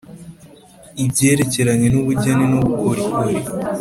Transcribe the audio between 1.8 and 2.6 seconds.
n ubugeni n